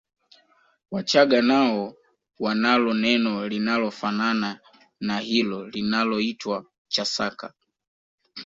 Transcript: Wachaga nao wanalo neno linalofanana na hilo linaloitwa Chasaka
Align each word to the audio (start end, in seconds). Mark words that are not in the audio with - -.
Wachaga 0.91 1.41
nao 1.41 1.95
wanalo 2.39 2.93
neno 2.93 3.47
linalofanana 3.47 4.59
na 4.99 5.19
hilo 5.19 5.67
linaloitwa 5.69 6.65
Chasaka 6.87 7.53